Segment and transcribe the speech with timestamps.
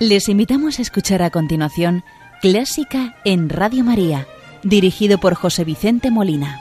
[0.00, 2.04] Les invitamos a escuchar a continuación
[2.40, 4.28] Clásica en Radio María,
[4.62, 6.60] dirigido por José Vicente Molina.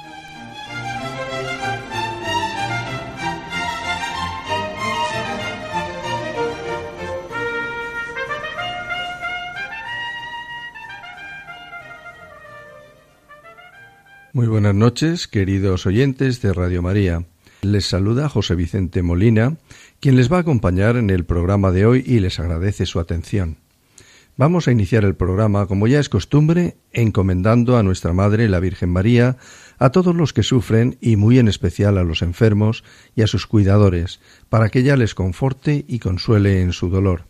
[14.33, 17.23] Muy buenas noches, queridos oyentes de Radio María.
[17.61, 19.57] Les saluda José Vicente Molina,
[19.99, 23.57] quien les va a acompañar en el programa de hoy y les agradece su atención.
[24.37, 28.91] Vamos a iniciar el programa, como ya es costumbre, encomendando a nuestra Madre, la Virgen
[28.91, 29.37] María,
[29.79, 32.83] a todos los que sufren y muy en especial a los enfermos
[33.15, 34.19] y a sus cuidadores,
[34.49, 37.25] para que ella les conforte y consuele en su dolor,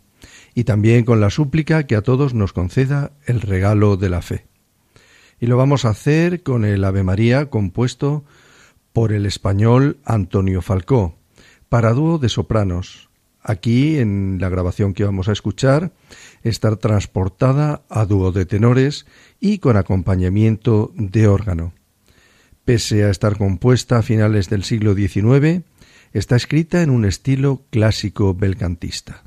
[0.53, 4.45] y también con la súplica que a todos nos conceda el regalo de la fe
[5.39, 8.23] y lo vamos a hacer con el Ave María compuesto
[8.98, 11.20] por el español Antonio Falcó,
[11.70, 13.12] para dúo de sopranos.
[13.44, 15.92] Aquí, en la grabación que vamos a escuchar,
[16.42, 19.06] está transportada a dúo de tenores
[19.40, 21.73] y con acompañamiento de órgano.
[22.66, 25.62] Pese a estar compuesta a finales del siglo XIX,
[26.12, 29.27] está escrita en un estilo clásico belcantista.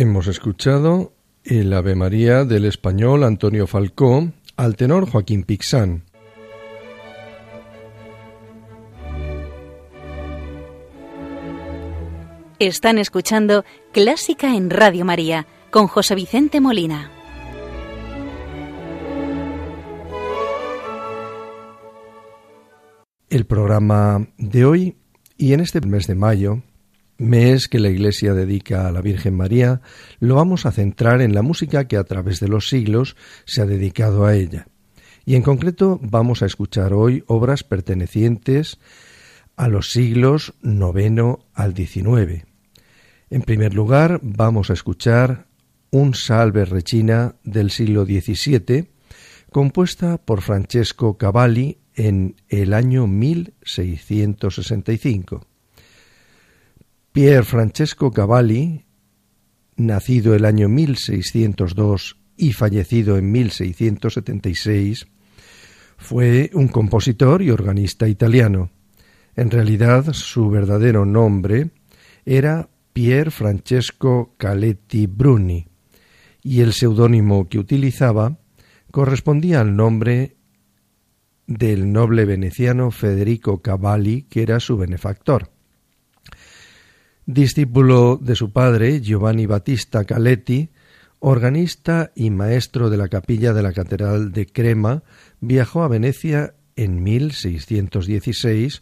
[0.00, 1.12] Hemos escuchado
[1.42, 6.04] el Ave María del español Antonio Falcó al tenor Joaquín Pixán.
[12.60, 17.10] Están escuchando Clásica en Radio María con José Vicente Molina.
[23.30, 24.96] El programa de hoy
[25.36, 26.62] y en este mes de mayo
[27.18, 29.82] mes que la Iglesia dedica a la Virgen María,
[30.20, 33.66] lo vamos a centrar en la música que a través de los siglos se ha
[33.66, 34.68] dedicado a ella.
[35.26, 38.78] Y en concreto vamos a escuchar hoy obras pertenecientes
[39.56, 42.46] a los siglos noveno al XIX.
[43.28, 45.48] En primer lugar, vamos a escuchar
[45.90, 48.88] un Salve Regina del siglo XVII,
[49.50, 55.47] compuesta por Francesco Cavalli en el año 1665.
[57.12, 58.84] Pier Francesco Cavalli,
[59.76, 65.06] nacido el año 1602 y fallecido en 1676,
[65.96, 68.70] fue un compositor y organista italiano.
[69.34, 71.70] En realidad, su verdadero nombre
[72.24, 75.66] era Pier Francesco Caletti Bruni,
[76.42, 78.38] y el seudónimo que utilizaba
[78.90, 80.36] correspondía al nombre
[81.46, 85.50] del noble veneciano Federico Cavalli, que era su benefactor.
[87.28, 90.70] Discípulo de su padre, Giovanni Battista Caletti,
[91.18, 95.02] organista y maestro de la capilla de la Catedral de Crema,
[95.38, 98.80] viajó a Venecia en 1616,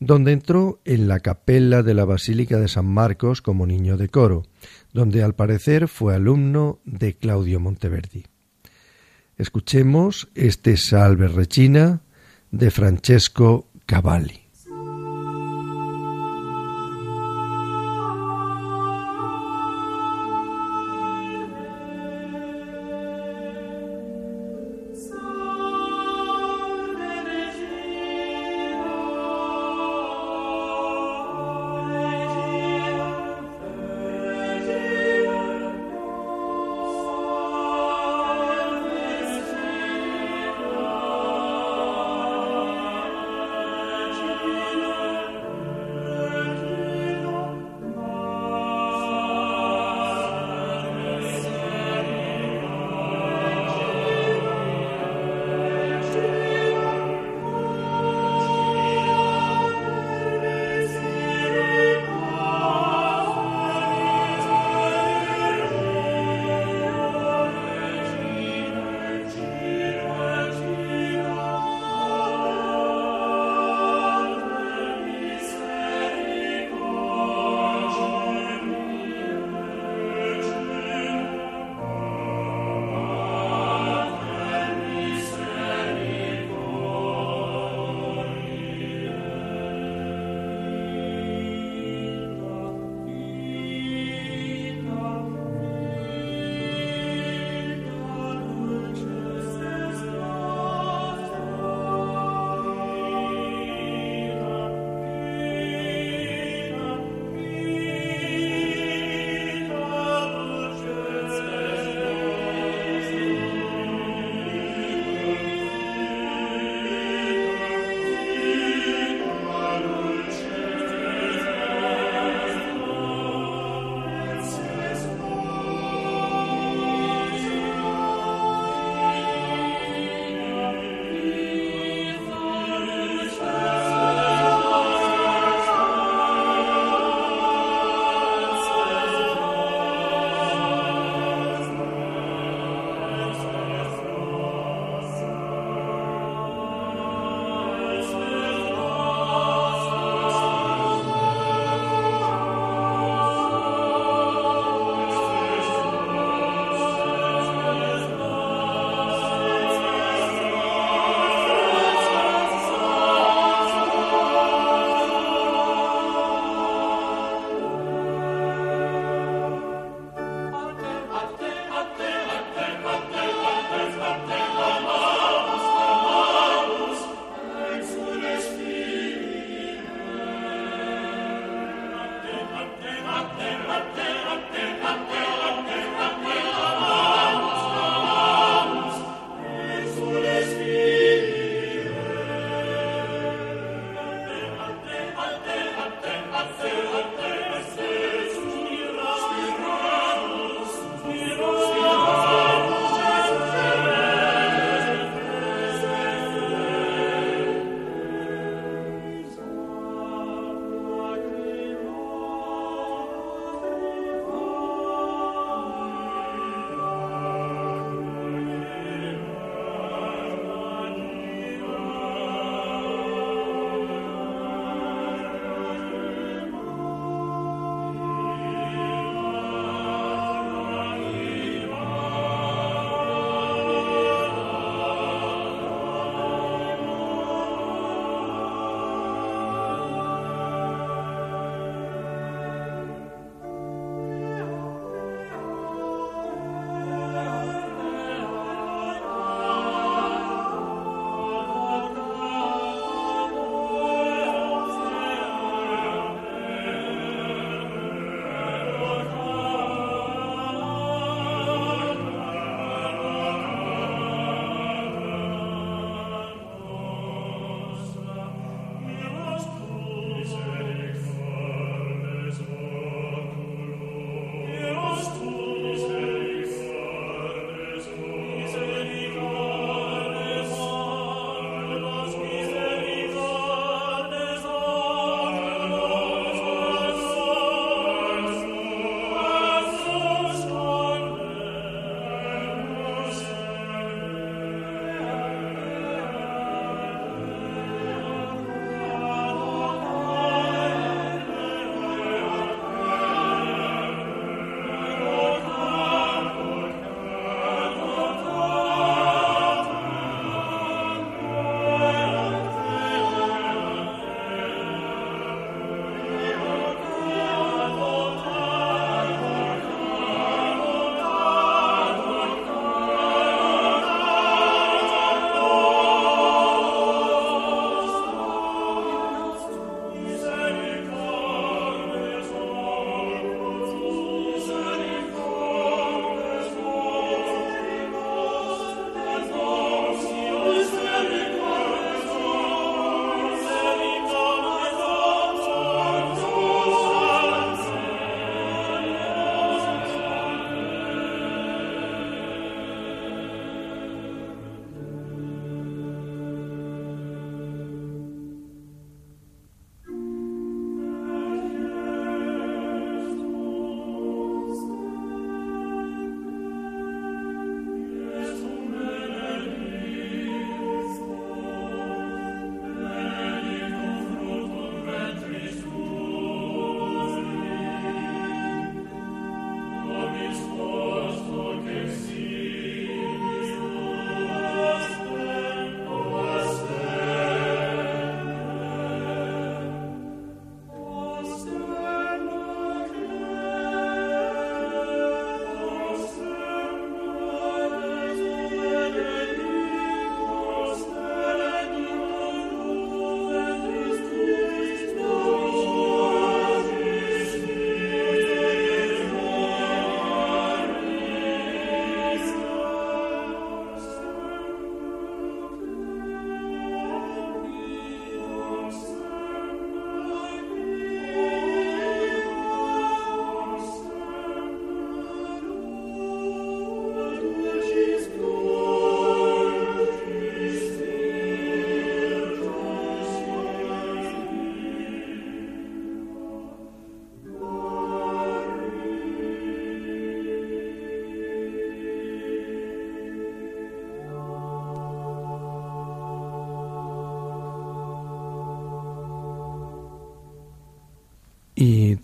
[0.00, 4.42] donde entró en la capella de la Basílica de San Marcos como niño de coro,
[4.92, 8.24] donde al parecer fue alumno de Claudio Monteverdi.
[9.38, 12.02] Escuchemos este Salve Regina
[12.50, 14.43] de Francesco Cavalli.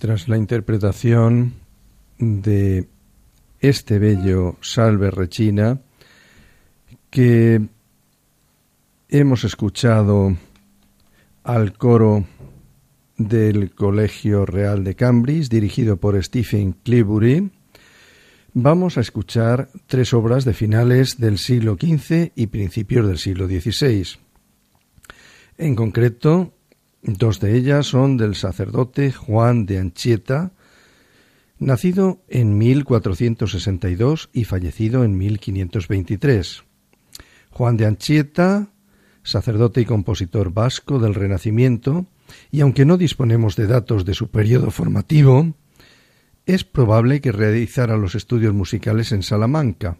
[0.01, 1.53] Tras la interpretación
[2.19, 2.89] de
[3.61, 5.79] este bello Salve Regina,
[7.11, 7.61] que
[9.11, 10.35] hemos escuchado
[11.45, 12.25] al coro
[13.19, 17.51] del Colegio Real de Cambridge, dirigido por Stephen Clebury,
[18.55, 24.19] vamos a escuchar tres obras de finales del siglo XV y principios del siglo XVI.
[25.59, 26.55] En concreto,
[27.03, 30.53] dos de ellas son del sacerdote Juan de Anchieta,
[31.59, 36.65] nacido en 1462 y fallecido en 1523.
[37.51, 38.69] Juan de Anchieta,
[39.23, 42.07] sacerdote y compositor vasco del Renacimiento,
[42.51, 45.55] y aunque no disponemos de datos de su periodo formativo,
[46.47, 49.99] es probable que realizara los estudios musicales en Salamanca.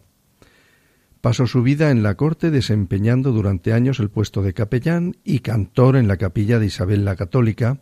[1.21, 5.95] Pasó su vida en la corte desempeñando durante años el puesto de capellán y cantor
[5.95, 7.77] en la capilla de Isabel la Católica.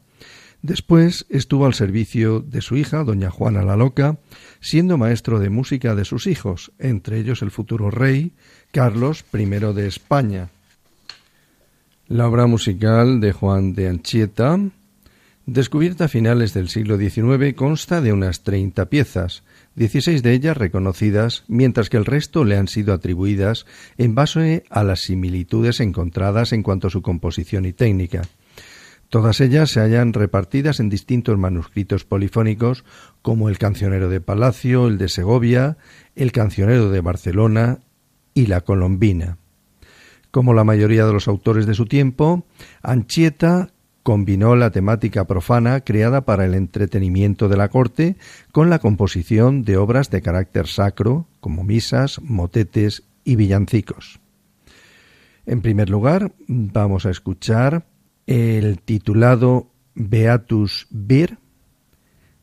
[0.62, 4.18] Después estuvo al servicio de su hija, doña Juana la Loca,
[4.60, 8.34] siendo maestro de música de sus hijos, entre ellos el futuro rey
[8.72, 10.50] Carlos I de España.
[12.10, 14.60] La obra musical de Juan de Anchieta,
[15.46, 19.44] descubierta a finales del siglo XIX, consta de unas treinta piezas,
[19.80, 23.66] dieciséis de ellas reconocidas, mientras que el resto le han sido atribuidas
[23.98, 28.24] en base a las similitudes encontradas en cuanto a su composición y técnica.
[29.08, 32.84] Todas ellas se hallan repartidas en distintos manuscritos polifónicos,
[33.22, 35.78] como el Cancionero de Palacio, el de Segovia,
[36.14, 37.80] el Cancionero de Barcelona
[38.34, 39.38] y la Colombina.
[40.30, 42.46] Como la mayoría de los autores de su tiempo,
[42.84, 43.70] Anchieta
[44.04, 48.16] combinó la temática profana creada para el entretenimiento de la corte
[48.52, 54.20] con la composición de obras de carácter sacro, como misas, motetes y villancicos.
[55.46, 57.86] En primer lugar, vamos a escuchar
[58.28, 61.38] el titulado Beatus Vir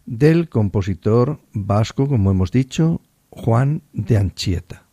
[0.04, 4.85] del compositor vasco, como hemos dicho, Juan de Anchieta.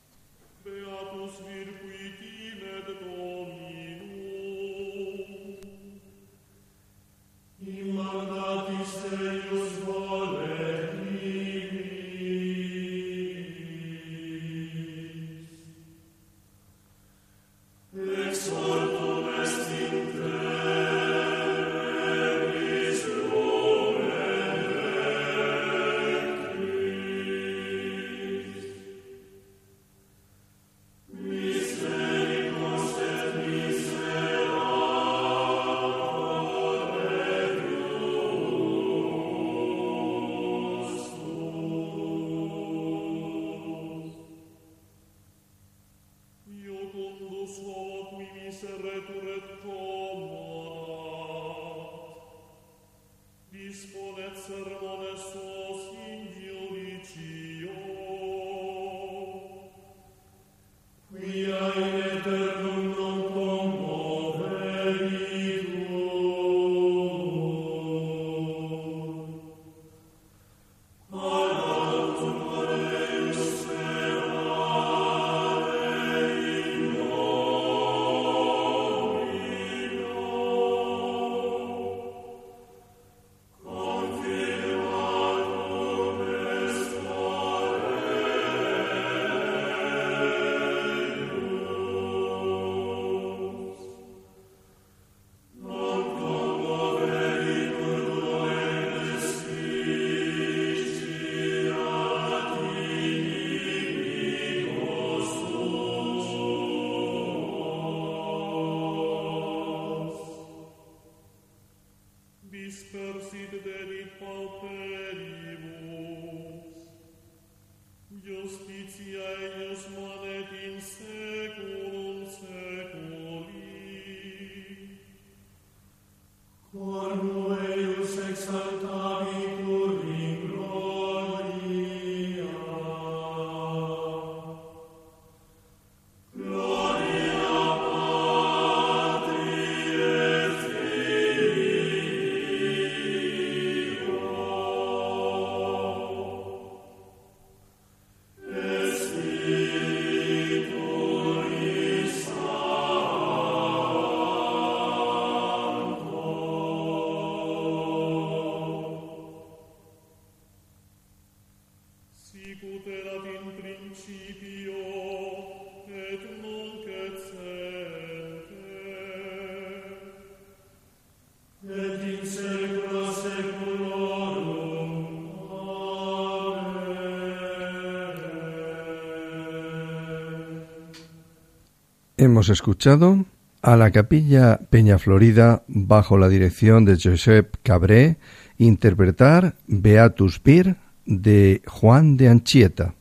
[182.24, 183.26] Hemos escuchado
[183.62, 188.16] a la capilla Peña Florida bajo la dirección de Josep Cabré
[188.58, 192.96] interpretar Beatus Vir de Juan de Anchieta.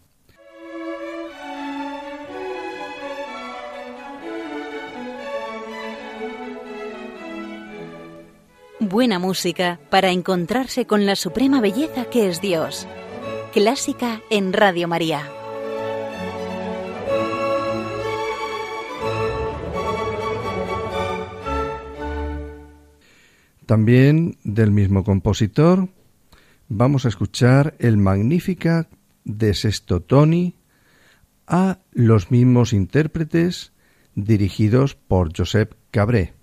[8.81, 12.89] Buena música para encontrarse con la suprema belleza que es Dios.
[13.53, 15.42] Clásica en Radio María.
[23.73, 25.89] También del mismo compositor
[26.69, 28.87] vamos a escuchar el Magnífica
[29.25, 30.57] de Sesto Toni
[31.47, 33.73] a los mismos intérpretes
[34.15, 36.35] dirigidos por Josep Cabré.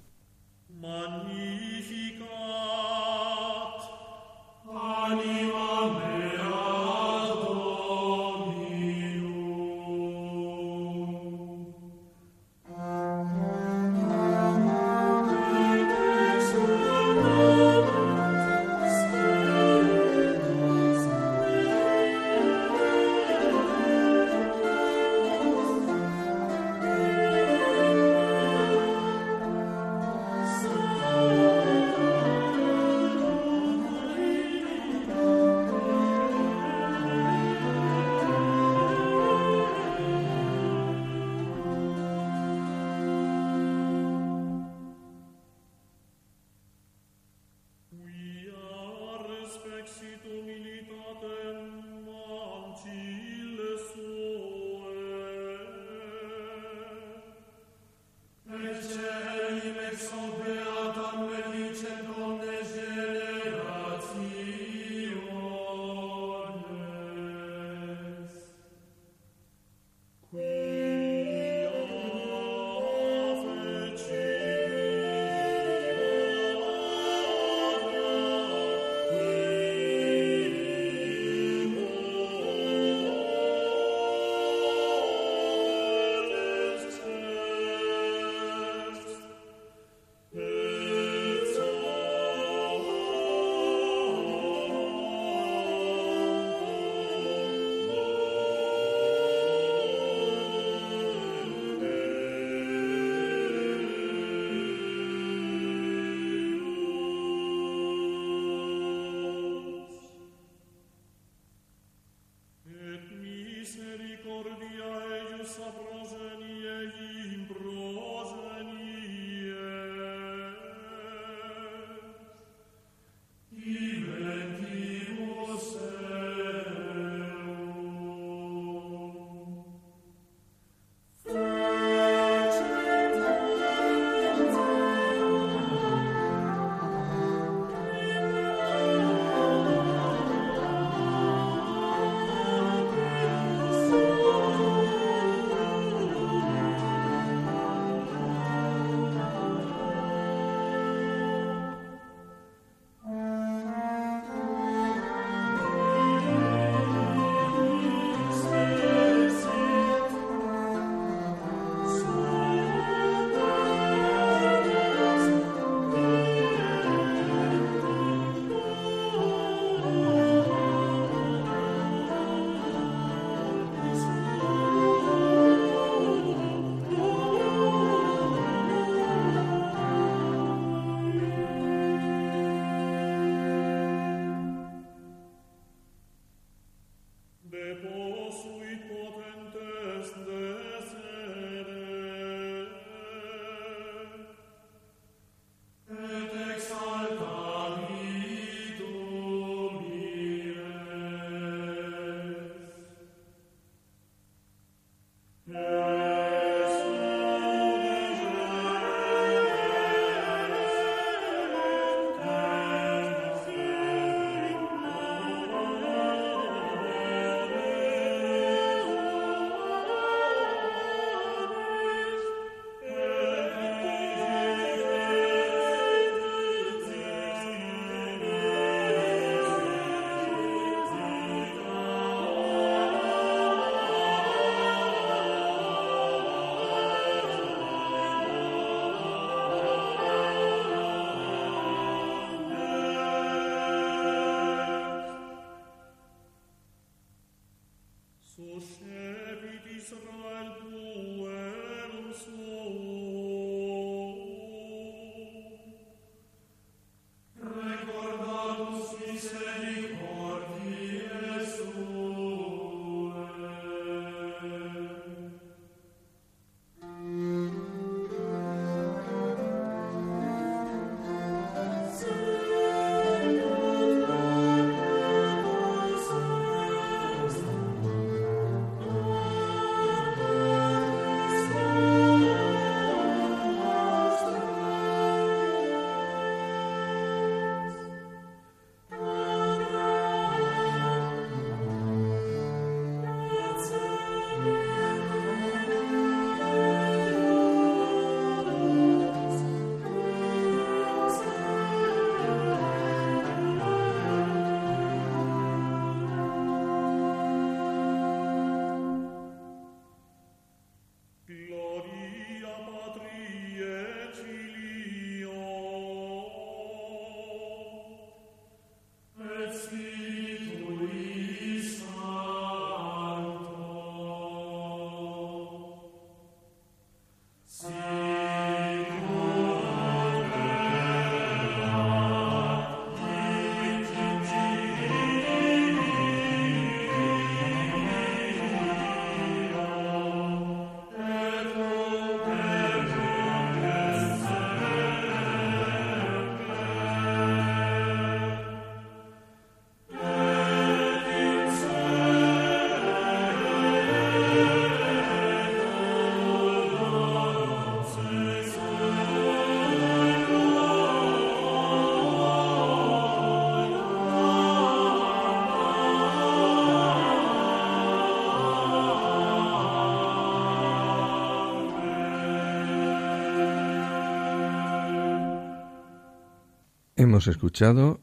[377.20, 378.00] Hemos escuchado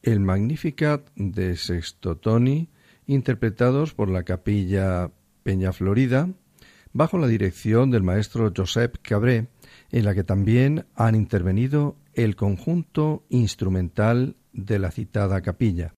[0.00, 2.68] el Magnificat de Sextotoni,
[3.04, 5.10] interpretados por la Capilla
[5.42, 6.28] Peña Florida,
[6.92, 9.48] bajo la dirección del maestro Josep Cabré,
[9.90, 15.96] en la que también han intervenido el conjunto instrumental de la citada capilla.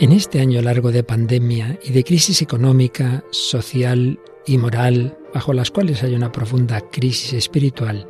[0.00, 5.70] En este año largo de pandemia y de crisis económica, social y moral, bajo las
[5.70, 8.09] cuales hay una profunda crisis espiritual,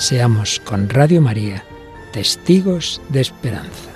[0.00, 1.62] Seamos con Radio María
[2.10, 3.90] testigos de esperanza.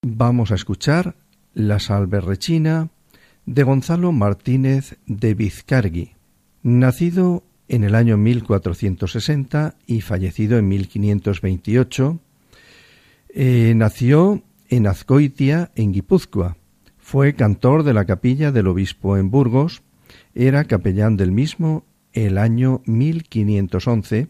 [0.00, 1.14] Vamos a escuchar
[1.52, 2.22] La Salve
[3.44, 6.12] de Gonzalo Martínez de Vizcargui,
[6.62, 12.18] nacido en el año 1460 y fallecido en 1528.
[13.28, 16.56] Eh, nació en Azcoitia, en Guipúzcoa
[17.04, 19.82] fue cantor de la capilla del obispo en Burgos,
[20.34, 24.28] era capellán del mismo el año 1511,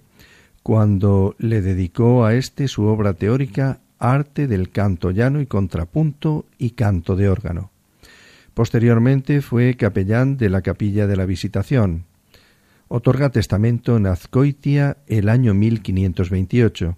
[0.65, 6.71] cuando le dedicó a éste su obra teórica Arte del canto llano y contrapunto y
[6.71, 7.71] canto de órgano.
[8.55, 12.07] Posteriormente fue capellán de la capilla de la Visitación.
[12.89, 16.97] Otorga testamento en Azcoitia el año 1528.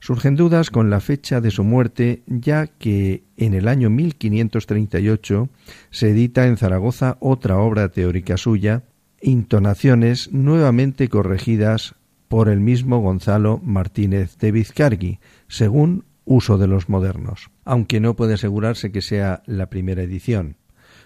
[0.00, 5.48] Surgen dudas con la fecha de su muerte, ya que en el año 1538
[5.90, 8.84] se edita en Zaragoza otra obra teórica suya,
[9.20, 11.96] Intonaciones nuevamente corregidas
[12.28, 18.34] por el mismo Gonzalo Martínez de Vizcargui, según uso de los modernos, aunque no puede
[18.34, 20.56] asegurarse que sea la primera edición.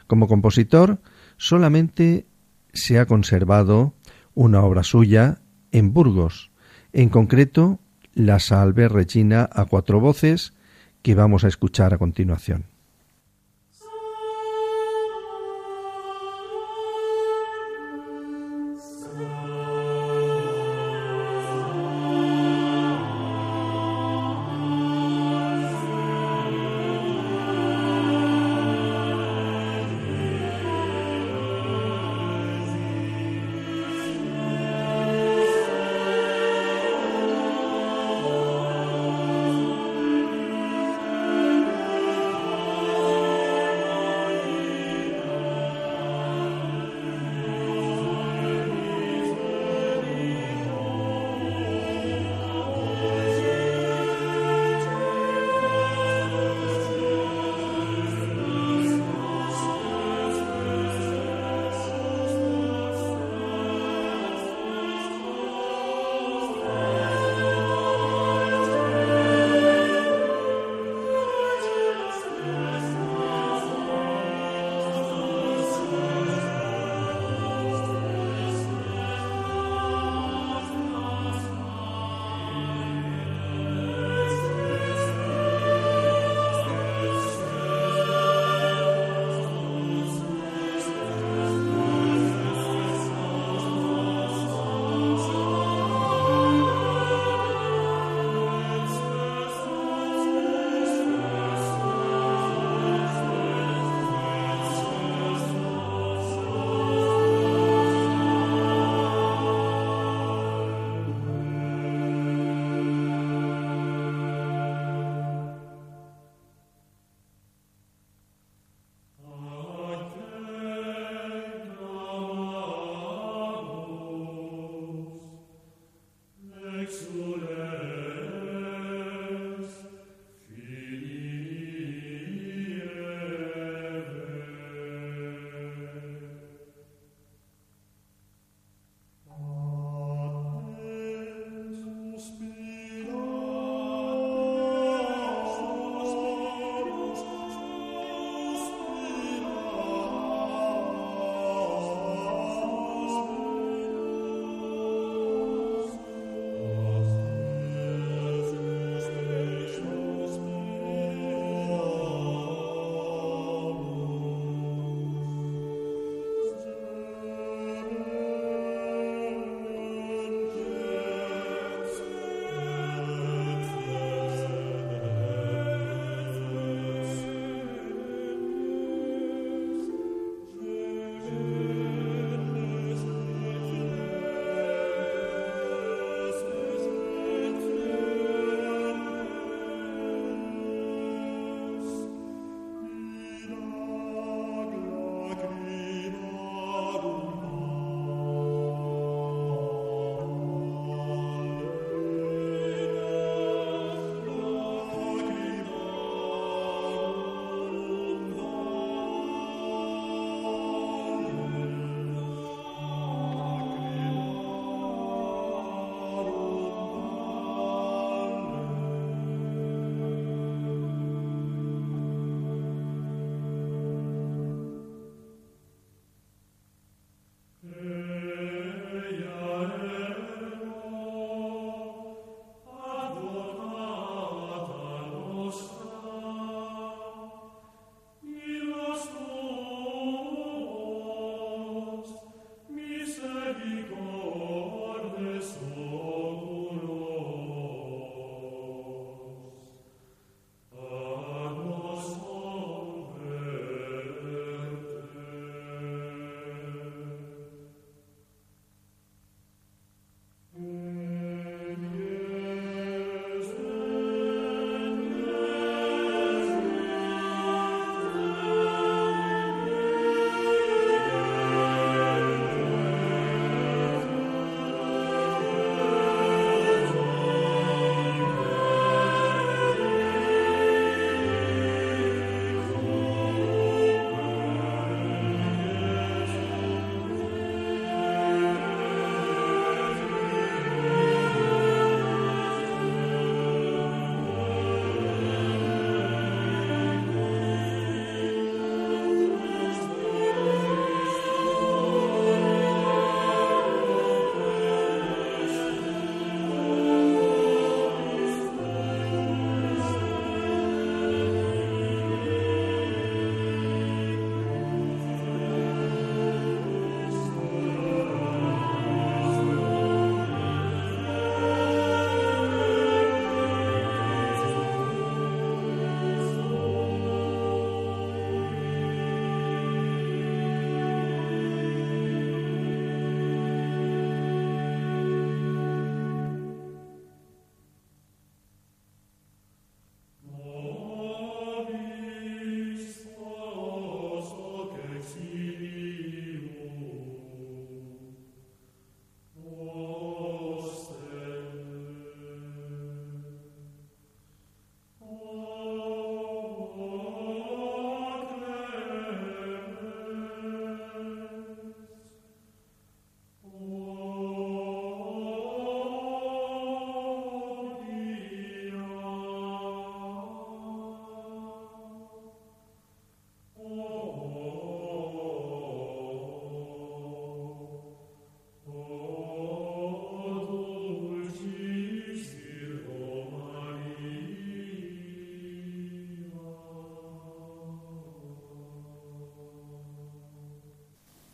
[0.07, 1.01] Como compositor,
[1.39, 2.27] solamente
[2.75, 3.95] se ha conservado
[4.35, 5.39] una obra suya
[5.71, 6.51] en Burgos,
[6.93, 7.81] en concreto
[8.15, 10.53] la Salve Regina a cuatro voces
[11.03, 12.72] que vamos a escuchar a continuación.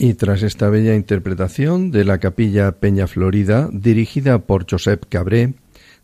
[0.00, 5.54] Y tras esta bella interpretación de la capilla Peña Florida, dirigida por Josep Cabré,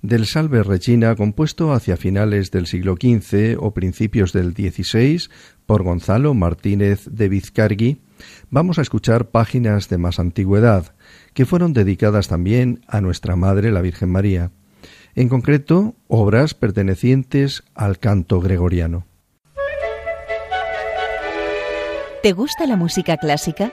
[0.03, 5.31] del Salve Regina, compuesto hacia finales del siglo XV o principios del XVI
[5.65, 8.03] por Gonzalo Martínez de Vizcargui,
[8.51, 10.97] vamos a escuchar páginas de más antigüedad,
[11.33, 14.51] que fueron dedicadas también a nuestra Madre la Virgen María,
[15.15, 19.07] en concreto obras pertenecientes al canto gregoriano.
[22.25, 23.73] ¿Te gusta la música clásica?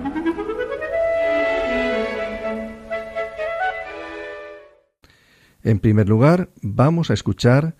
[5.63, 7.75] En primer lugar, vamos a escuchar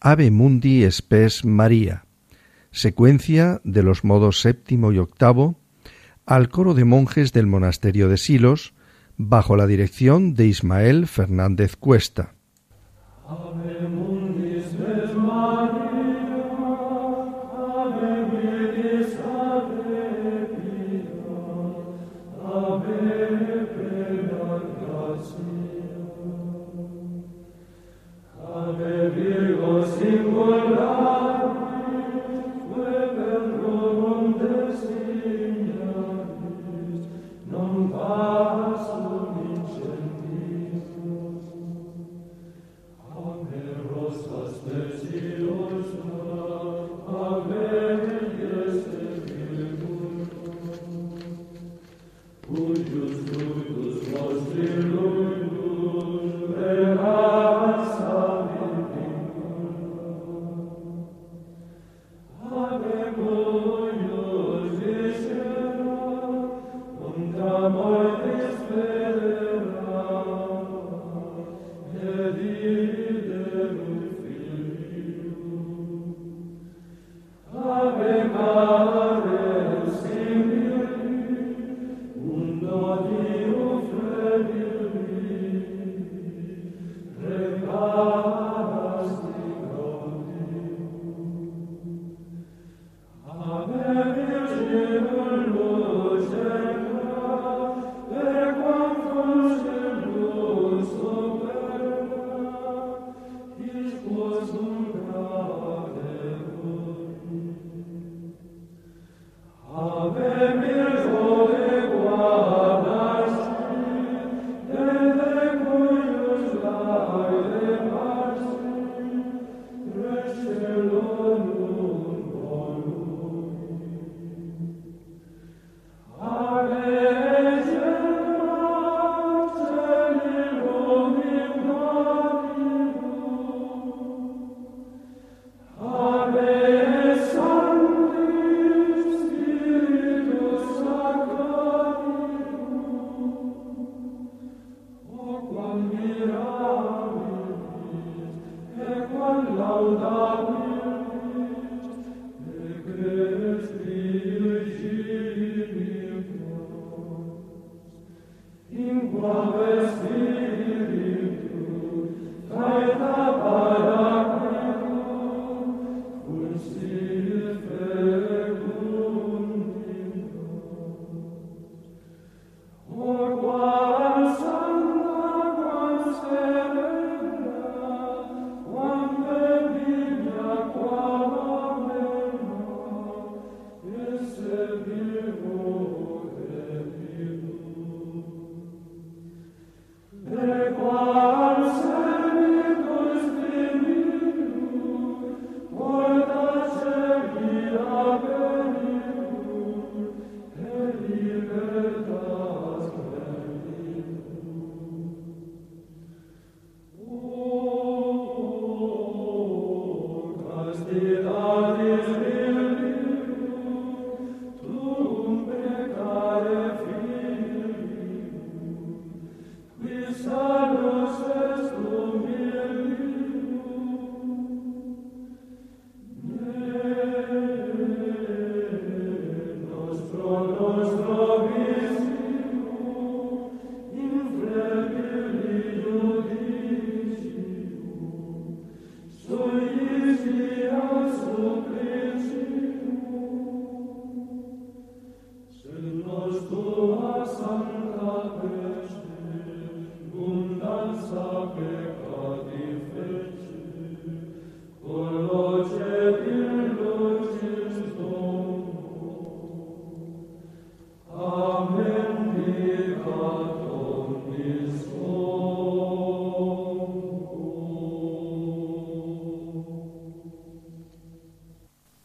[0.00, 2.04] Ave Mundi Spes María,
[2.70, 5.58] secuencia de los modos séptimo y octavo,
[6.26, 8.74] al coro de monjes del monasterio de Silos,
[9.16, 12.34] bajo la dirección de Ismael Fernández Cuesta.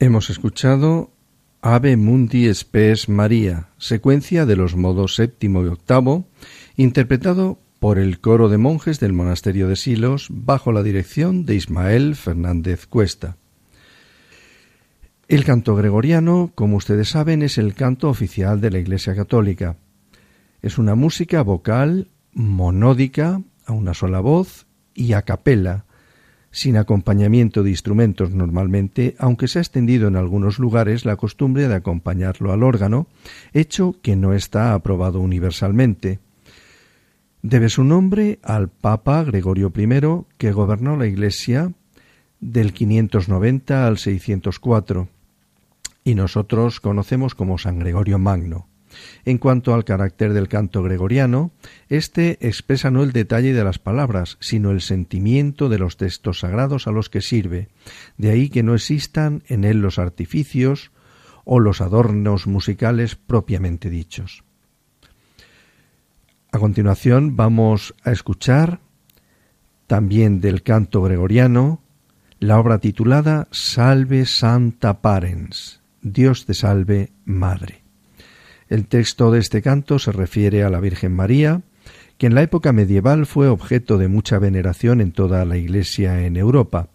[0.02, 1.12] Hemos escuchado
[1.62, 6.26] Ave Mundi Spes María, secuencia de los modos séptimo y octavo,
[6.78, 12.16] interpretado por el coro de monjes del monasterio de Silos bajo la dirección de Ismael
[12.16, 13.36] Fernández Cuesta.
[15.28, 19.76] El canto gregoriano, como ustedes saben, es el canto oficial de la Iglesia Católica.
[20.62, 25.84] Es una música vocal monódica, a una sola voz y a capela,
[26.52, 31.76] sin acompañamiento de instrumentos normalmente, aunque se ha extendido en algunos lugares la costumbre de
[31.76, 33.08] acompañarlo al órgano,
[33.54, 36.20] hecho que no está aprobado universalmente.
[37.42, 41.72] Debe su nombre al Papa Gregorio I, que gobernó la Iglesia
[42.40, 45.08] del 590 al 604,
[46.04, 48.69] y nosotros conocemos como San Gregorio Magno.
[49.26, 51.52] En cuanto al carácter del canto gregoriano,
[51.90, 56.88] éste expresa no el detalle de las palabras, sino el sentimiento de los textos sagrados
[56.88, 57.70] a los que sirve,
[58.18, 60.92] de ahí que no existan en él los artificios
[61.46, 64.44] o los adornos musicales propiamente dichos.
[66.52, 68.80] A continuación vamos a escuchar
[69.88, 71.82] también del canto gregoriano
[72.40, 77.79] la obra titulada Salve Santa Parens, Dios te salve, Madre.
[78.70, 81.64] El texto de este canto se refiere a la Virgen María,
[82.20, 86.38] que en la época medieval fue objeto de mucha veneración en toda la Iglesia en
[86.38, 86.90] Europa.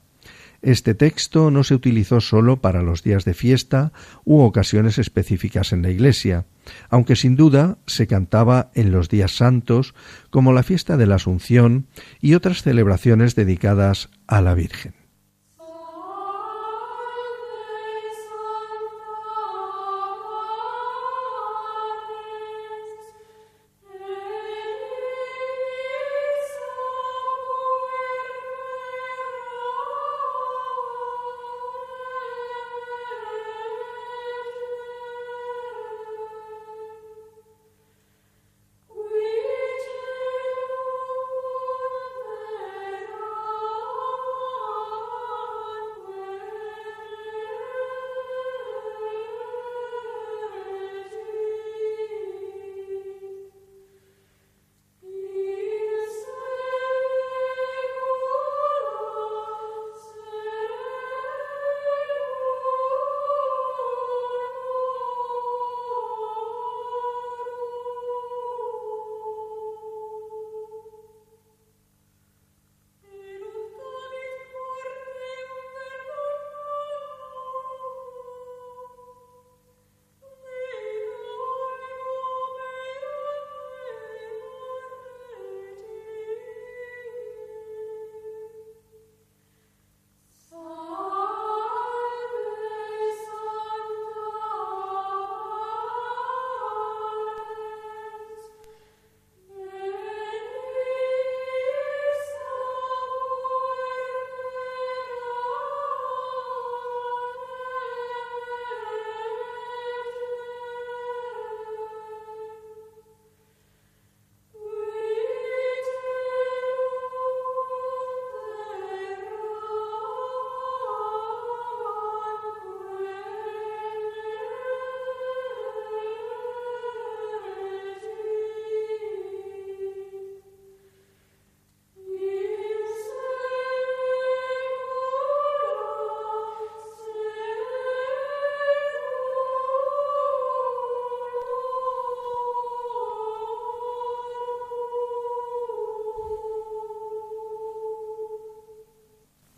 [0.63, 3.93] Este texto no se utilizó sólo para los días de fiesta
[4.25, 6.47] u ocasiones específicas en la Iglesia,
[6.89, 9.95] aunque sin duda se cantaba en los días santos
[10.31, 11.87] como la fiesta de la Asunción
[12.21, 15.04] y otras celebraciones dedicadas a la Virgen.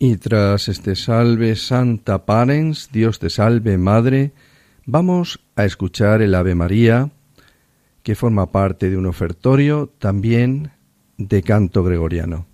[0.09, 4.31] Y tras este salve Santa Parens, Dios te salve Madre,
[4.85, 7.11] vamos a escuchar el Ave María,
[8.03, 10.71] que forma parte de un ofertorio también
[11.17, 12.45] de canto gregoriano.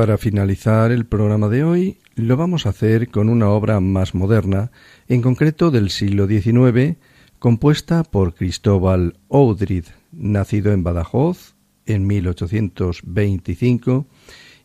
[0.00, 4.70] Para finalizar el programa de hoy, lo vamos a hacer con una obra más moderna,
[5.08, 6.96] en concreto del siglo XIX,
[7.38, 14.06] compuesta por Cristóbal Oudrid, nacido en Badajoz en 1825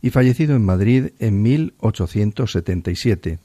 [0.02, 3.40] y fallecido en Madrid en 1877.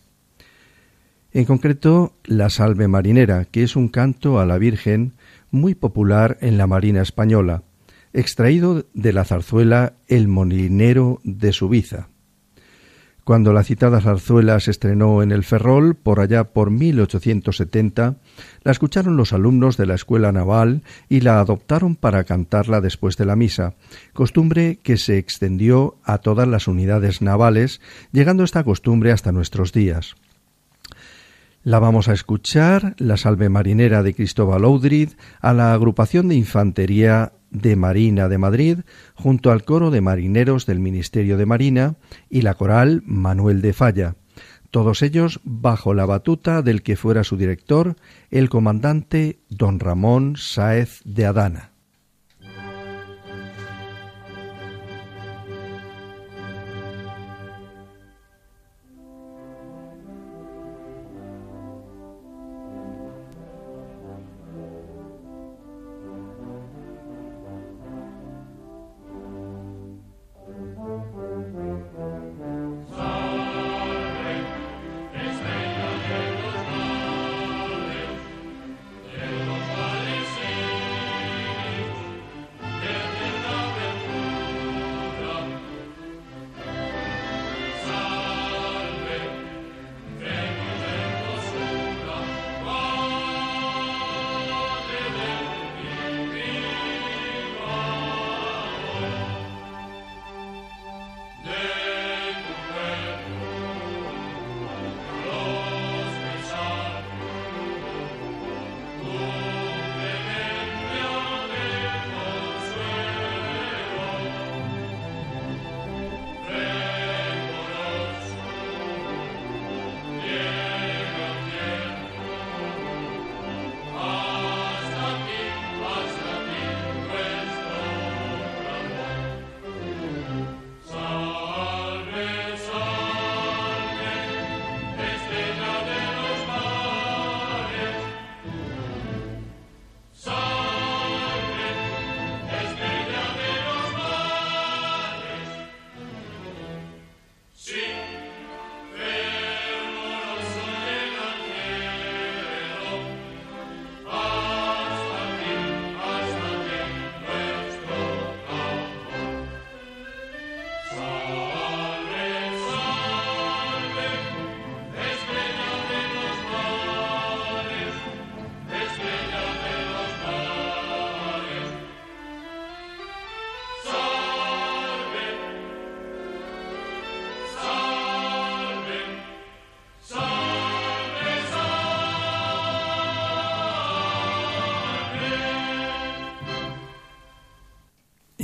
[1.32, 5.14] En concreto, la Salve Marinera, que es un canto a la Virgen
[5.51, 7.64] muy popular en la Marina española,
[8.13, 12.09] extraído de la zarzuela El molinero de Subiza.
[13.25, 18.17] Cuando la citada zarzuela se estrenó en el Ferrol, por allá por 1870,
[18.65, 23.27] la escucharon los alumnos de la Escuela Naval y la adoptaron para cantarla después de
[23.27, 23.75] la misa,
[24.15, 27.81] costumbre que se extendió a todas las unidades navales,
[28.11, 30.17] llegando esta costumbre hasta nuestros días.
[31.63, 37.33] La vamos a escuchar, la salve marinera de Cristóbal Oudrid, a la agrupación de infantería
[37.51, 38.79] de Marina de Madrid,
[39.15, 41.97] junto al coro de marineros del Ministerio de Marina
[42.29, 44.17] y la coral Manuel de Falla,
[44.71, 47.97] todos ellos bajo la batuta del que fuera su director,
[48.31, 51.70] el comandante don Ramón Sáez de Adana.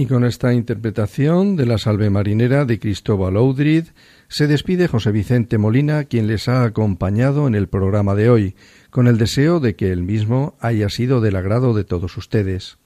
[0.09, 3.87] Con esta interpretación de la salve marinera de Cristóbal Oudrid
[4.29, 8.55] se despide José Vicente Molina, quien les ha acompañado en el programa de hoy,
[8.91, 12.79] con el deseo de que el mismo haya sido del agrado de todos ustedes.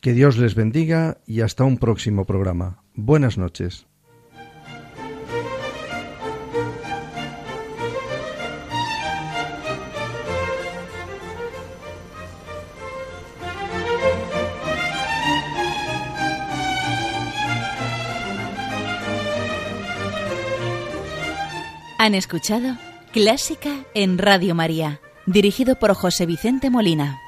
[0.00, 2.84] Que Dios les bendiga y hasta un próximo programa.
[2.94, 3.89] Buenas noches.
[22.10, 22.76] Han escuchado
[23.12, 27.20] Clásica en Radio María, dirigido por José Vicente Molina.